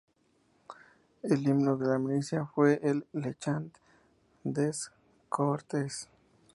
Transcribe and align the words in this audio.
El 1.21 1.47
himno 1.47 1.77
de 1.77 1.85
la 1.85 1.99
Milicia 1.99 2.47
fue 2.47 2.79
el 2.81 3.05
"Le 3.13 3.35
Chant 3.35 3.71
des 4.43 4.91
Cohortes". 5.29 6.09